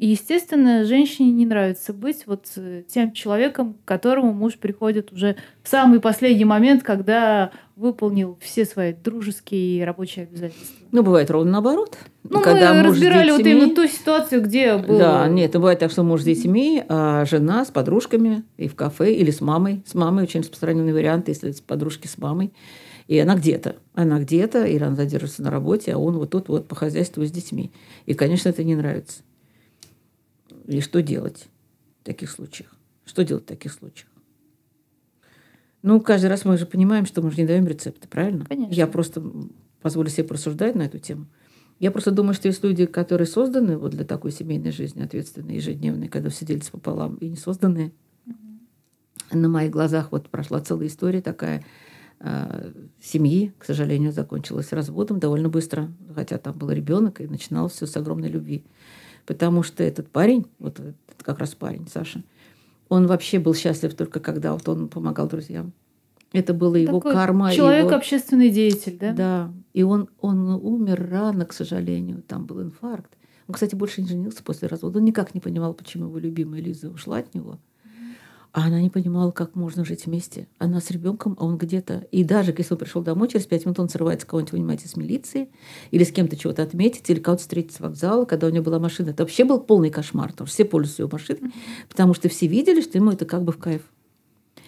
И, 0.00 0.06
естественно, 0.06 0.86
женщине 0.86 1.30
не 1.30 1.44
нравится 1.44 1.92
быть 1.92 2.22
вот 2.26 2.46
э, 2.56 2.84
тем 2.88 3.12
человеком, 3.12 3.74
к 3.74 3.86
которому 3.86 4.32
муж 4.32 4.56
приходит 4.56 5.12
уже 5.12 5.36
в 5.62 5.68
самый 5.68 6.00
последний 6.00 6.46
момент, 6.46 6.82
когда 6.82 7.50
выполнил 7.76 8.38
все 8.40 8.64
свои 8.64 8.94
дружеские 8.94 9.76
и 9.76 9.82
рабочие 9.82 10.22
обязательства. 10.22 10.86
Ну, 10.90 11.02
бывает 11.02 11.30
ровно 11.30 11.52
наоборот. 11.52 11.98
Ну, 12.22 12.40
когда 12.40 12.72
мы 12.72 12.84
разбирали 12.84 13.30
вот 13.30 13.40
именно 13.40 13.74
ту 13.74 13.86
ситуацию, 13.86 14.40
где 14.40 14.78
было... 14.78 14.98
Да, 14.98 15.28
нет, 15.28 15.52
бывает 15.52 15.80
так, 15.80 15.90
что 15.90 16.02
муж 16.02 16.22
с 16.22 16.24
детьми, 16.24 16.82
а 16.88 17.26
жена 17.26 17.66
с 17.66 17.70
подружками 17.70 18.42
и 18.56 18.68
в 18.68 18.74
кафе, 18.74 19.12
или 19.12 19.30
с 19.30 19.42
мамой. 19.42 19.82
С 19.84 19.92
мамой 19.92 20.24
очень 20.24 20.40
распространенный 20.40 20.94
вариант, 20.94 21.28
если 21.28 21.50
с 21.50 21.60
подружки 21.60 22.06
с 22.06 22.16
мамой. 22.16 22.54
И 23.06 23.18
она 23.18 23.34
где-то. 23.34 23.76
Она 23.92 24.18
где-то, 24.20 24.64
или 24.64 24.82
она 24.82 24.96
задерживается 24.96 25.42
на 25.42 25.50
работе, 25.50 25.92
а 25.92 25.98
он 25.98 26.16
вот 26.16 26.30
тут 26.30 26.48
вот 26.48 26.68
по 26.68 26.74
хозяйству 26.74 27.22
с 27.22 27.30
детьми. 27.30 27.70
И, 28.06 28.14
конечно, 28.14 28.48
это 28.48 28.64
не 28.64 28.74
нравится. 28.74 29.20
И 30.70 30.80
что 30.80 31.02
делать 31.02 31.48
в 32.00 32.04
таких 32.04 32.30
случаях? 32.30 32.72
Что 33.04 33.24
делать 33.24 33.42
в 33.42 33.48
таких 33.48 33.72
случаях? 33.72 34.08
Ну, 35.82 36.00
каждый 36.00 36.26
раз 36.26 36.44
мы 36.44 36.56
же 36.58 36.64
понимаем, 36.64 37.06
что 37.06 37.22
мы 37.22 37.32
же 37.32 37.38
не 37.38 37.46
даем 37.46 37.66
рецепты, 37.66 38.06
правильно? 38.06 38.44
Конечно. 38.44 38.72
Я 38.72 38.86
просто 38.86 39.20
позволю 39.82 40.10
себе 40.10 40.24
просуждать 40.24 40.76
на 40.76 40.82
эту 40.82 41.00
тему. 41.00 41.26
Я 41.80 41.90
просто 41.90 42.12
думаю, 42.12 42.34
что 42.34 42.46
есть 42.46 42.62
люди, 42.62 42.86
которые 42.86 43.26
созданы 43.26 43.78
вот 43.78 43.90
для 43.90 44.04
такой 44.04 44.30
семейной 44.30 44.70
жизни, 44.70 45.02
ответственной, 45.02 45.56
ежедневной, 45.56 46.06
когда 46.06 46.30
все 46.30 46.46
делятся 46.46 46.70
пополам, 46.70 47.16
и 47.16 47.28
не 47.28 47.36
созданные. 47.36 47.90
Mm-hmm. 48.26 49.36
На 49.38 49.48
моих 49.48 49.72
глазах 49.72 50.12
вот 50.12 50.28
прошла 50.28 50.60
целая 50.60 50.86
история 50.86 51.20
такая 51.20 51.64
э, 52.20 52.72
семьи, 53.02 53.52
к 53.58 53.64
сожалению, 53.64 54.12
закончилась 54.12 54.72
разводом 54.72 55.18
довольно 55.18 55.48
быстро, 55.48 55.90
хотя 56.14 56.38
там 56.38 56.56
был 56.56 56.70
ребенок, 56.70 57.20
и 57.20 57.26
начиналось 57.26 57.72
все 57.72 57.86
с 57.86 57.96
огромной 57.96 58.28
любви. 58.28 58.62
Потому 59.26 59.62
что 59.62 59.82
этот 59.82 60.08
парень, 60.08 60.46
вот 60.58 60.80
этот 60.80 60.96
как 61.22 61.38
раз 61.38 61.54
парень, 61.54 61.86
Саша, 61.92 62.22
он 62.88 63.06
вообще 63.06 63.38
был 63.38 63.54
счастлив 63.54 63.94
только 63.94 64.20
когда 64.20 64.52
вот 64.52 64.68
он 64.68 64.88
помогал 64.88 65.28
друзьям. 65.28 65.72
Это 66.32 66.54
было 66.54 66.76
его 66.76 66.98
Такой 66.98 67.12
карма. 67.12 67.52
Человек 67.52 67.86
его... 67.86 67.96
общественный 67.96 68.50
деятель, 68.50 68.96
да? 68.98 69.12
Да. 69.12 69.52
И 69.72 69.82
он, 69.82 70.08
он 70.20 70.48
умер 70.48 71.08
рано, 71.10 71.44
к 71.44 71.52
сожалению. 71.52 72.22
Там 72.22 72.46
был 72.46 72.62
инфаркт. 72.62 73.12
Он, 73.48 73.54
кстати, 73.54 73.74
больше 73.74 74.02
не 74.02 74.08
женился 74.08 74.44
после 74.44 74.68
развода. 74.68 74.98
Он 74.98 75.04
никак 75.04 75.34
не 75.34 75.40
понимал, 75.40 75.74
почему 75.74 76.06
его 76.06 76.18
любимая 76.18 76.60
Лиза 76.60 76.88
ушла 76.88 77.18
от 77.18 77.34
него. 77.34 77.58
А 78.52 78.66
она 78.66 78.80
не 78.80 78.90
понимала, 78.90 79.30
как 79.30 79.54
можно 79.54 79.84
жить 79.84 80.06
вместе. 80.06 80.48
Она 80.58 80.80
с 80.80 80.90
ребенком, 80.90 81.36
а 81.38 81.44
он 81.44 81.56
где-то. 81.56 82.08
И 82.10 82.24
даже 82.24 82.52
если 82.56 82.74
он 82.74 82.78
пришел 82.78 83.00
домой, 83.00 83.28
через 83.28 83.46
пять 83.46 83.64
минут 83.64 83.78
он 83.78 83.88
срывается 83.88 84.26
кого-нибудь 84.26 84.52
вынимать 84.52 84.84
из 84.84 84.96
милиции, 84.96 85.50
или 85.92 86.02
с 86.02 86.10
кем-то 86.10 86.36
чего-то 86.36 86.64
отметить, 86.64 87.08
или 87.08 87.20
кого-то 87.20 87.42
встретить 87.42 87.76
с 87.76 87.80
вокзала, 87.80 88.24
когда 88.24 88.48
у 88.48 88.50
него 88.50 88.64
была 88.64 88.80
машина. 88.80 89.10
Это 89.10 89.22
вообще 89.22 89.44
был 89.44 89.60
полный 89.60 89.90
кошмар, 89.90 90.32
потому 90.32 90.48
что 90.48 90.54
все 90.54 90.64
пользуются 90.64 91.02
его 91.02 91.10
машиной, 91.12 91.52
потому 91.88 92.12
что 92.12 92.28
все 92.28 92.48
видели, 92.48 92.80
что 92.80 92.98
ему 92.98 93.12
это 93.12 93.24
как 93.24 93.44
бы 93.44 93.52
в 93.52 93.58
кайф. 93.58 93.82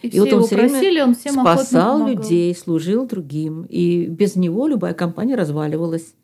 И, 0.03 0.09
и 0.09 0.21
вот 0.21 0.33
он 0.33 0.45
все 0.45 0.57
просили, 0.57 1.01
он 1.01 1.15
всем 1.17 1.35
спасал 1.35 2.07
людей, 2.07 2.55
служил 2.55 3.07
другим. 3.07 3.67
И 3.69 4.07
без 4.07 4.37
него 4.37 4.69
любая 4.69 4.95
компания 4.95 5.35
разваливалась. 5.35 6.15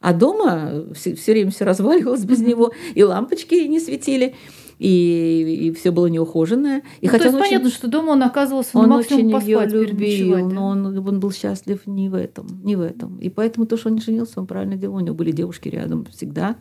А 0.00 0.12
дома 0.14 0.86
все, 0.94 1.14
все 1.14 1.32
время 1.32 1.50
все 1.50 1.64
разваливалось 1.64 2.24
без 2.24 2.40
него, 2.40 2.72
и 2.94 3.02
лампочки 3.04 3.54
не 3.54 3.80
светили 3.80 4.34
и, 4.78 5.68
и 5.68 5.72
все 5.72 5.90
было 5.90 6.06
неухоженное. 6.06 6.82
И 7.00 7.06
ну, 7.06 7.10
хотя 7.10 7.24
то 7.24 7.30
есть 7.30 7.38
понятно, 7.38 7.68
очень, 7.68 7.76
что 7.76 7.88
дома 7.88 8.10
он 8.10 8.22
оказывался 8.22 8.78
он 8.78 8.88
на 8.88 8.96
максимум 8.96 9.26
очень 9.26 9.32
поспать 9.32 9.72
ее 9.72 9.84
любил, 9.84 10.48
но 10.50 10.68
он, 10.68 10.86
он 10.86 11.20
был 11.20 11.32
счастлив 11.32 11.86
не 11.86 12.08
в 12.08 12.14
этом, 12.14 12.46
не 12.64 12.76
в 12.76 12.80
этом. 12.80 13.18
И 13.18 13.28
поэтому 13.28 13.66
то, 13.66 13.76
что 13.76 13.88
он 13.88 13.96
не 13.96 14.00
женился, 14.00 14.40
он 14.40 14.46
правильно 14.46 14.76
делал. 14.76 14.96
У 14.96 15.00
него 15.00 15.14
были 15.14 15.32
девушки 15.32 15.68
рядом 15.68 16.04
всегда. 16.06 16.56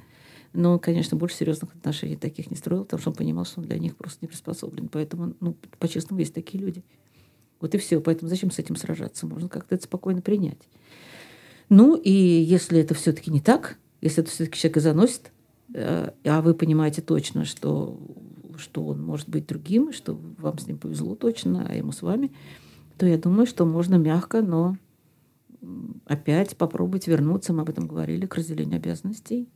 Но 0.54 0.74
он, 0.74 0.80
конечно, 0.80 1.18
больше 1.18 1.38
серьезных 1.38 1.74
отношений 1.76 2.18
таких 2.18 2.52
не 2.52 2.58
строил, 2.58 2.84
потому 2.84 3.00
что 3.00 3.12
он 3.12 3.16
понимал, 3.16 3.46
что 3.46 3.62
он 3.62 3.68
для 3.68 3.80
них 3.80 3.96
просто 3.96 4.20
не 4.22 4.28
приспособлен. 4.28 4.90
Поэтому, 4.90 5.34
ну, 5.40 5.56
по-честному, 5.80 6.20
есть 6.20 6.34
такие 6.34 6.62
люди. 6.62 6.84
Вот 7.62 7.74
и 7.74 7.78
все. 7.78 8.02
Поэтому 8.02 8.30
зачем 8.30 8.52
с 8.52 8.60
этим 8.60 8.76
сражаться? 8.76 9.26
Можно 9.28 9.48
как-то 9.48 9.76
это 9.76 9.86
спокойно 9.86 10.22
принять. 10.22 10.68
Ну, 11.70 11.96
и 11.96 12.12
если 12.12 12.82
это 12.82 12.94
все-таки 12.96 13.32
не 13.32 13.40
так, 13.40 13.78
если 14.02 14.24
это 14.24 14.32
все-таки 14.32 14.60
человек 14.60 14.82
заносит, 14.82 15.32
а 15.74 16.42
вы 16.42 16.54
понимаете 16.54 17.02
точно, 17.02 17.46
что, 17.46 18.00
что 18.58 18.86
он 18.86 19.04
может 19.04 19.30
быть 19.30 19.48
другим, 19.48 19.94
что 19.94 20.20
вам 20.38 20.58
с 20.58 20.68
ним 20.68 20.78
повезло 20.78 21.16
точно, 21.16 21.66
а 21.68 21.76
ему 21.76 21.92
с 21.92 22.02
вами, 22.02 22.32
то 22.98 23.06
я 23.06 23.18
думаю, 23.18 23.46
что 23.46 23.66
можно 23.66 23.96
мягко, 23.96 24.42
но 24.42 24.78
опять 26.06 26.58
попробовать 26.58 27.08
вернуться, 27.08 27.54
мы 27.54 27.62
об 27.62 27.70
этом 27.70 27.88
говорили, 27.88 28.26
к 28.26 28.36
разделению 28.36 28.78
обязанностей 28.78 29.50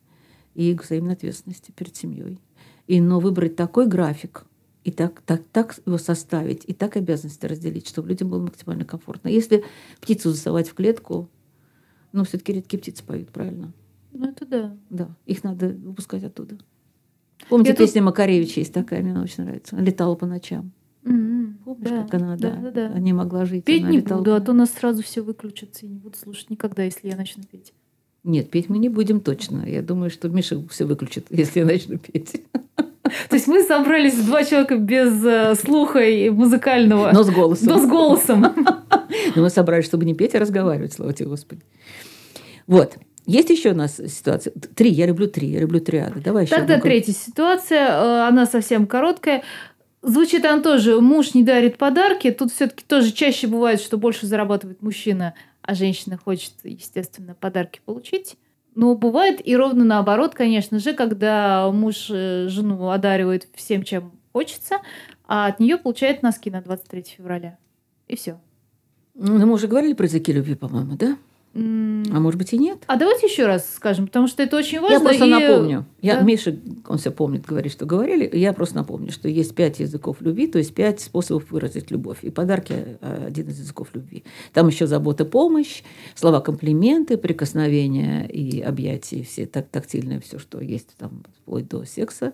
и 0.54 0.74
к 0.76 0.84
взаимной 0.84 1.14
ответственности 1.14 1.72
перед 1.72 1.96
семьей. 1.96 2.40
И, 2.88 3.02
но 3.02 3.20
выбрать 3.20 3.56
такой 3.56 3.88
график, 3.88 4.46
и 4.84 4.92
так, 4.92 5.22
так, 5.22 5.42
так 5.52 5.80
его 5.86 5.98
составить, 5.98 6.64
и 6.66 6.74
так 6.74 6.96
обязанности 6.96 7.46
разделить, 7.48 7.88
чтобы 7.88 8.10
людям 8.10 8.30
было 8.30 8.42
максимально 8.42 8.86
комфортно. 8.86 9.30
Если 9.30 9.64
птицу 10.00 10.30
засовать 10.30 10.70
в 10.70 10.76
клетку, 10.76 11.30
ну, 12.12 12.24
все-таки 12.24 12.54
редкие 12.54 12.80
птицы 12.80 13.04
поют, 13.04 13.30
правильно? 13.30 13.74
Ну, 14.16 14.30
это 14.30 14.46
да. 14.46 14.78
Да, 14.90 15.10
их 15.26 15.44
надо 15.44 15.70
выпускать 15.70 16.24
оттуда. 16.24 16.58
Помните, 17.50 17.72
Я 17.72 17.76
песня 17.76 18.02
тут... 18.02 18.06
Макаревича 18.06 18.62
есть 18.62 18.74
такая, 18.74 19.02
мне 19.04 19.20
очень 19.20 19.44
нравится. 19.44 19.76
Она 19.76 19.86
летала 19.86 20.16
по 20.16 20.26
ночам. 20.26 20.72
Mm-hmm. 21.04 21.54
Помнишь, 21.66 21.90
да, 21.90 22.04
как 22.04 22.14
она, 22.16 22.36
да, 22.36 22.52
да, 22.52 22.72
да. 22.72 23.00
не 23.00 23.14
могла 23.14 23.46
жить. 23.46 23.66
Петь 23.66 23.84
она 23.84 23.92
не 23.92 24.00
буду, 24.00 24.32
по... 24.32 24.36
а 24.38 24.42
то 24.42 24.54
нас 24.54 24.72
сразу 24.72 25.04
все 25.04 25.22
выключится 25.22 25.86
и 25.86 25.90
не 25.90 25.98
буду 25.98 26.18
слушать 26.18 26.50
никогда, 26.50 26.84
если 26.84 27.10
я 27.10 27.16
начну 27.16 27.44
петь. 27.44 27.74
Нет, 28.24 28.50
петь 28.50 28.70
мы 28.70 28.80
не 28.80 28.90
будем 28.90 29.20
точно. 29.20 29.64
Я 29.68 29.84
думаю, 29.84 30.10
что 30.10 30.30
Миша 30.30 30.66
все 30.70 30.86
выключит, 30.86 31.28
если 31.30 31.60
я 31.60 31.66
начну 31.66 31.98
петь. 32.00 32.42
То 33.30 33.36
есть 33.36 33.48
мы 33.48 33.62
собрались 33.62 34.18
два 34.18 34.44
человека 34.44 34.78
без 34.78 35.24
э, 35.24 35.54
слуха 35.56 36.00
и 36.00 36.30
музыкального. 36.30 37.12
Но 37.14 37.22
с 37.22 37.30
голосом. 37.30 37.68
Но 37.68 37.78
с 37.78 37.88
голосом. 37.88 38.42
Но 39.36 39.42
мы 39.42 39.50
собрались, 39.52 39.86
чтобы 39.86 40.06
не 40.06 40.16
петь, 40.16 40.34
а 40.34 40.40
разговаривать, 40.40 40.94
слава 40.94 41.14
тебе, 41.14 41.30
Господи. 41.30 41.62
Вот. 42.66 42.98
Есть 43.26 43.50
еще 43.50 43.72
у 43.72 43.76
нас 43.76 43.96
ситуация? 43.96 44.54
Три, 44.76 44.92
я 44.92 45.08
люблю 45.08 45.28
три, 45.28 45.50
я 45.50 45.60
люблю 45.60 45.80
триады. 45.80 46.22
Давай 46.22 46.46
еще. 46.46 46.56
Тогда 46.56 46.80
третья 46.80 47.14
ситуация, 47.14 47.88
э, 47.88 48.28
она 48.28 48.46
совсем 48.46 48.86
короткая. 48.86 49.44
Звучит 50.02 50.46
она 50.46 50.62
тоже, 50.62 51.02
муж 51.02 51.34
не 51.34 51.44
дарит 51.44 51.78
подарки. 51.78 52.30
Тут 52.32 52.52
все-таки 52.52 52.84
тоже 52.88 53.12
чаще 53.12 53.48
бывает, 53.48 53.82
что 53.82 53.98
больше 53.98 54.28
зарабатывает 54.28 54.82
мужчина, 54.84 55.34
а 55.62 55.74
женщина 55.74 56.20
хочет, 56.24 56.54
естественно, 56.64 57.34
подарки 57.34 57.82
получить. 57.84 58.38
Но 58.76 58.94
бывает 58.94 59.42
и 59.46 59.56
ровно 59.56 59.84
наоборот, 59.86 60.36
конечно 60.36 60.80
же, 60.80 60.94
когда 60.94 61.72
муж 61.72 62.08
э, 62.10 62.48
жену 62.50 62.90
одаривает 62.90 63.48
всем, 63.56 63.84
чем 63.84 64.12
хочется, 64.34 64.80
а 65.28 65.48
от 65.48 65.60
нее 65.60 65.78
получает 65.78 66.22
носки 66.22 66.52
на 66.52 66.62
23 66.62 67.04
февраля. 67.18 67.58
И 68.08 68.16
все. 68.16 68.40
Ну, 69.16 69.46
мы 69.46 69.54
уже 69.54 69.68
говорили 69.68 69.94
про 69.94 70.06
языки 70.06 70.34
любви, 70.34 70.56
по-моему, 70.56 70.96
да? 70.96 71.18
А 71.58 72.20
может 72.20 72.38
быть 72.38 72.52
и 72.52 72.58
нет? 72.58 72.84
А 72.88 72.98
давайте 72.98 73.28
еще 73.28 73.46
раз 73.46 73.74
скажем, 73.74 74.08
потому 74.08 74.28
что 74.28 74.44
это 74.44 74.58
очень 74.58 74.82
важно. 74.82 74.96
Я 74.96 75.00
просто 75.00 75.26
и... 75.26 75.30
напомню. 75.30 75.86
Я, 76.02 76.18
да? 76.18 76.22
Миша, 76.22 76.60
он 76.86 76.98
все 76.98 77.12
помнит, 77.12 77.46
говорит, 77.46 77.72
что 77.72 77.86
говорили. 77.86 78.30
Я 78.34 78.52
просто 78.52 78.76
напомню, 78.76 79.14
что 79.14 79.30
есть 79.30 79.56
пять 79.56 79.80
языков 79.80 80.18
любви, 80.20 80.48
то 80.48 80.58
есть 80.58 80.76
пять 80.76 81.00
способов 81.00 81.50
выразить 81.52 81.92
любовь. 81.92 82.18
И 82.24 82.30
подарки 82.30 82.98
э,– 83.00 83.26
один 83.28 83.48
из 83.48 83.60
языков 83.60 83.88
любви. 83.94 84.26
Там 84.52 84.68
еще 84.68 84.86
забота, 84.86 85.24
помощь, 85.24 85.84
слова 86.14 86.42
комплименты, 86.42 87.16
прикосновения 87.16 88.28
и 88.28 88.60
объятия, 88.60 89.24
все 89.24 89.46
так, 89.46 89.70
тактильное, 89.70 90.20
все, 90.20 90.40
что 90.40 90.60
есть 90.60 90.90
там, 90.98 91.24
вплоть 91.40 91.70
до 91.70 91.86
секса. 91.86 92.34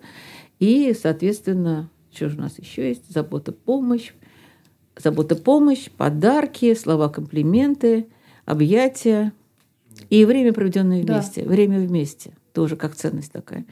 И, 0.58 0.96
соответственно, 1.00 1.88
что 2.12 2.28
же 2.28 2.38
у 2.38 2.40
нас 2.40 2.58
еще 2.58 2.88
есть? 2.88 3.08
Забота, 3.08 3.52
помощь, 3.52 4.14
забота, 4.96 5.36
помощь, 5.36 5.90
подарки, 5.96 6.74
слова 6.74 7.08
комплименты– 7.08 8.08
объятия 8.52 9.32
и 10.10 10.24
время, 10.24 10.52
проведенное 10.52 11.02
вместе. 11.02 11.42
Да. 11.42 11.48
Время 11.48 11.80
вместе. 11.80 12.34
Тоже 12.52 12.76
как 12.76 12.94
ценность 12.94 13.32
такая. 13.32 13.64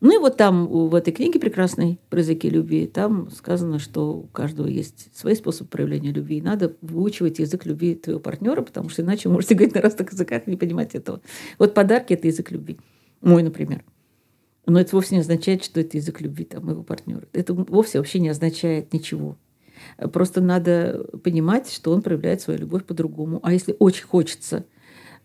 Ну 0.00 0.14
и 0.14 0.18
вот 0.18 0.36
там 0.36 0.66
в 0.66 0.94
этой 0.94 1.12
книге 1.12 1.38
прекрасной 1.38 1.98
про 2.10 2.18
языки 2.18 2.50
любви, 2.50 2.86
там 2.86 3.30
сказано, 3.30 3.78
что 3.78 4.12
у 4.12 4.26
каждого 4.26 4.66
есть 4.66 5.08
свой 5.16 5.36
способ 5.36 5.68
проявления 5.68 6.10
любви. 6.12 6.38
И 6.38 6.42
надо 6.42 6.76
выучивать 6.82 7.38
язык 7.38 7.64
любви 7.64 7.94
твоего 7.94 8.20
партнера, 8.20 8.60
потому 8.60 8.88
что 8.88 9.02
иначе 9.02 9.28
можете 9.28 9.54
говорить 9.54 9.74
на 9.74 9.80
разных 9.80 10.12
языках 10.12 10.42
и 10.46 10.50
не 10.50 10.56
понимать 10.56 10.94
этого. 10.94 11.20
Вот 11.58 11.74
подарки– 11.74 12.12
это 12.14 12.26
язык 12.26 12.50
любви. 12.50 12.76
Мой, 13.20 13.42
например. 13.42 13.84
Но 14.66 14.80
это 14.80 14.96
вовсе 14.96 15.14
не 15.14 15.20
означает, 15.20 15.62
что 15.62 15.80
это 15.80 15.96
язык 15.96 16.20
любви 16.20 16.44
там, 16.44 16.66
моего 16.66 16.82
партнера. 16.82 17.28
Это 17.32 17.54
вовсе 17.54 17.98
вообще 17.98 18.18
не 18.18 18.30
означает 18.30 18.92
ничего. 18.92 19.36
Просто 20.12 20.40
надо 20.40 21.06
понимать, 21.22 21.72
что 21.72 21.92
он 21.92 22.02
проявляет 22.02 22.40
свою 22.40 22.60
любовь 22.60 22.84
по-другому. 22.84 23.40
А 23.42 23.52
если 23.52 23.76
очень 23.78 24.04
хочется, 24.04 24.64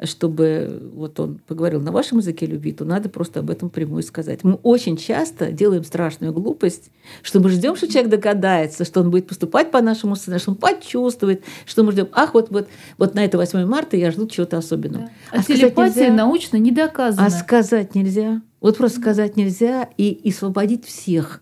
чтобы 0.03 0.89
вот 0.93 1.19
он 1.19 1.41
поговорил 1.45 1.81
на 1.81 1.91
вашем 1.91 2.19
языке 2.19 2.45
любви, 2.45 2.71
то 2.71 2.85
надо 2.85 3.09
просто 3.09 3.41
об 3.41 3.49
этом 3.49 3.69
прямую 3.69 4.03
сказать. 4.03 4.43
Мы 4.43 4.53
очень 4.53 4.95
часто 4.95 5.51
делаем 5.51 5.83
страшную 5.83 6.31
глупость, 6.31 6.89
что 7.21 7.39
мы 7.39 7.49
ждем, 7.49 7.75
что 7.75 7.87
человек 7.87 8.09
догадается, 8.09 8.85
что 8.85 9.01
он 9.01 9.11
будет 9.11 9.27
поступать 9.27 9.71
по 9.71 9.81
нашему 9.81 10.15
сценарию, 10.15 10.41
что 10.41 10.51
он 10.51 10.57
почувствует, 10.57 11.43
что 11.65 11.83
мы 11.83 11.91
ждем, 11.91 12.07
ах, 12.13 12.33
вот, 12.33 12.49
вот, 12.49 12.69
вот 12.97 13.13
на 13.13 13.25
это 13.25 13.37
8 13.37 13.65
марта 13.65 13.97
я 13.97 14.11
жду 14.11 14.27
чего-то 14.27 14.57
особенного. 14.57 15.05
Да. 15.05 15.37
А, 15.37 15.39
а 15.41 15.43
телепатия 15.43 16.11
научно 16.11 16.55
не 16.57 16.71
доказана. 16.71 17.27
А 17.27 17.29
сказать 17.29 17.93
нельзя. 17.93 18.41
Вот 18.61 18.77
просто 18.77 18.99
сказать 18.99 19.35
нельзя 19.35 19.89
и, 19.97 20.09
и 20.11 20.29
освободить 20.29 20.85
всех 20.85 21.41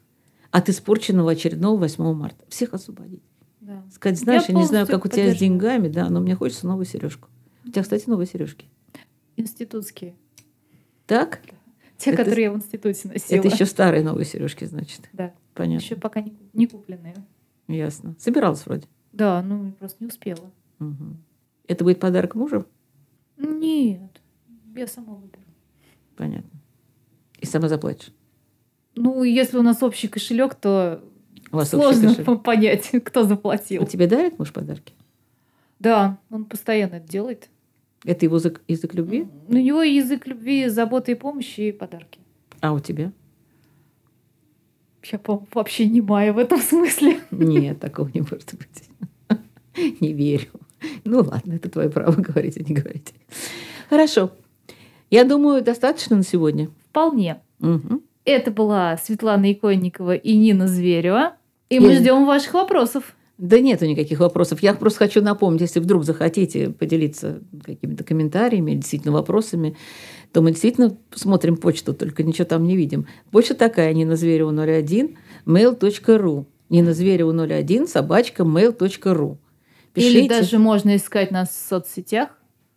от 0.51 0.69
испорченного 0.69 1.31
очередного 1.31 1.77
8 1.77 2.13
марта. 2.13 2.45
Всех 2.49 2.73
освободить. 2.73 3.21
Да. 3.61 3.83
Сказать, 3.91 4.19
знаешь, 4.19 4.43
я, 4.47 4.53
Я 4.53 4.59
не 4.61 4.65
знаю, 4.65 4.87
как 4.87 5.05
у 5.05 5.07
тебя 5.07 5.33
с 5.33 5.37
деньгами, 5.37 5.87
да, 5.89 6.09
но 6.09 6.19
мне 6.21 6.35
хочется 6.35 6.67
новую 6.67 6.85
сережку. 6.85 7.27
У 7.65 7.69
тебя, 7.69 7.83
кстати, 7.83 8.07
новые 8.09 8.27
сережки. 8.27 8.67
Институтские. 9.35 10.15
Так? 11.05 11.41
Те, 11.97 12.11
Это- 12.11 12.23
которые 12.23 12.43
я 12.45 12.51
в 12.51 12.55
институте 12.55 13.07
носила. 13.07 13.39
Это 13.39 13.47
еще 13.49 13.65
старые 13.65 14.03
новые 14.03 14.25
сережки, 14.25 14.65
значит. 14.65 15.09
Да. 15.13 15.33
Понятно. 15.53 15.83
Еще 15.83 15.95
пока 15.95 16.21
не, 16.21 16.37
не 16.53 16.67
купленные. 16.67 17.15
Ясно. 17.67 18.15
Собиралась 18.19 18.65
вроде. 18.65 18.87
Да, 19.11 19.41
ну 19.41 19.71
просто 19.79 19.97
не 20.03 20.07
успела. 20.07 20.51
Мгм. 20.79 21.17
Это 21.67 21.83
будет 21.83 21.99
подарок 21.99 22.35
мужу? 22.35 22.65
Нет, 23.37 24.21
я 24.75 24.87
сама 24.87 25.13
выберу. 25.15 25.41
Понятно. 26.15 26.59
И 27.39 27.45
сама 27.45 27.67
заплатишь. 27.67 28.11
Ну, 28.97 29.23
если 29.23 29.57
у 29.57 29.61
нас 29.61 29.81
общий 29.83 30.07
кошелек, 30.07 30.55
то 30.55 31.01
У 31.51 31.57
вас 31.57 31.69
сложно 31.69 32.13
понять, 32.43 32.89
кто 33.05 33.23
заплатил. 33.23 33.85
тебе 33.85 34.07
дарит 34.07 34.37
муж 34.39 34.51
подарки? 34.51 34.93
Да, 35.79 36.17
он 36.31 36.45
постоянно 36.45 36.95
это 36.95 37.07
делает. 37.07 37.49
Это 38.03 38.25
его 38.25 38.37
язык, 38.37 38.61
язык 38.67 38.93
любви? 38.95 39.27
У 39.47 39.53
него 39.53 39.83
язык 39.83 40.25
любви, 40.27 40.67
заботы 40.67 41.11
и 41.11 41.15
помощи 41.15 41.61
и 41.61 41.71
подарки. 41.71 42.19
А 42.61 42.73
у 42.73 42.79
тебя? 42.79 43.11
Я, 45.11 45.19
по 45.19 45.45
вообще 45.53 45.85
не 45.87 46.01
мая 46.01 46.33
в 46.33 46.37
этом 46.37 46.59
смысле. 46.61 47.19
Нет, 47.31 47.79
такого 47.79 48.09
не 48.13 48.21
может 48.21 48.55
быть. 48.55 49.39
Не 50.01 50.11
верю. 50.13 50.47
Ну 51.03 51.19
ладно, 51.19 51.53
это 51.53 51.69
твое 51.69 51.89
право 51.89 52.11
говорить, 52.19 52.57
а 52.57 52.63
не 52.63 52.73
говорить. 52.73 53.13
Хорошо. 53.89 54.31
Я 55.11 55.23
думаю, 55.23 55.63
достаточно 55.63 56.15
на 56.15 56.23
сегодня. 56.23 56.69
Вполне. 56.89 57.41
Мгм. 57.59 58.01
Это 58.27 58.51
была 58.51 58.97
Светлана 58.97 59.53
Иконникова 59.53 60.13
и 60.15 60.35
Нина 60.35 60.67
Зверева. 60.67 61.37
И 61.69 61.79
мы 61.79 61.95
ждем 61.95 62.25
ваших 62.25 62.55
вопросов. 62.55 63.15
Да 63.37 63.57
нету 63.61 63.85
никаких 63.85 64.19
вопросов. 64.19 64.61
Я 64.61 64.73
просто 64.73 64.99
хочу 64.99 65.21
напомнить, 65.21 65.61
если 65.61 65.79
вдруг 65.79 66.03
захотите 66.03 66.71
поделиться 66.71 67.39
какими-то 67.63 68.03
комментариями, 68.03 68.73
действительно 68.73 69.13
вопросами, 69.13 69.77
то 70.33 70.41
мы 70.41 70.51
действительно 70.51 70.97
смотрим 71.13 71.55
почту, 71.55 71.93
только 71.93 72.23
ничего 72.23 72.43
там 72.43 72.65
не 72.65 72.75
видим. 72.75 73.07
Почта 73.31 73.55
такая, 73.55 73.93
Нина 73.93 74.17
Зверева 74.17 74.51
01, 74.51 75.17
mail.ru. 75.45 76.45
Нина 76.69 76.93
Зверева 76.93 77.31
01, 77.31 77.87
собачка, 77.87 78.43
mail.ru. 78.43 79.37
Пишите. 79.93 80.19
Или 80.19 80.27
даже 80.27 80.59
можно 80.59 80.97
искать 80.97 81.31
нас 81.31 81.47
в 81.47 81.69
соцсетях, 81.69 82.29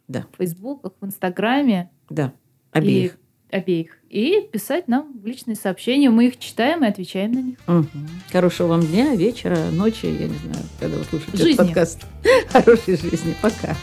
Да, 0.06 0.26
в 0.32 0.36
Фейсбуках, 0.36 0.92
в 1.00 1.06
Инстаграме. 1.06 1.90
да, 2.08 2.34
обеих. 2.70 3.14
И, 3.14 3.16
обеих. 3.52 3.96
И 4.08 4.48
писать 4.52 4.88
нам 4.88 5.12
в 5.20 5.26
личные 5.26 5.54
сообщения. 5.54 6.10
Мы 6.10 6.26
их 6.26 6.38
читаем 6.38 6.84
и 6.84 6.88
отвечаем 6.88 7.32
на 7.32 7.38
них. 7.40 7.58
Мгм. 7.66 8.08
Хорошего 8.32 8.68
вам 8.68 8.80
дня, 8.86 9.14
вечера, 9.14 9.56
ночи, 9.70 10.06
я 10.06 10.26
не 10.28 10.36
знаю, 10.36 10.64
когда 10.78 10.96
вы 10.98 11.04
слушаете 11.04 11.36
Жизни. 11.36 11.52
этот 11.52 11.66
подкаст. 11.66 12.06
Хорошей 12.48 12.96
жизни. 12.96 13.34
Пока. 13.40 13.76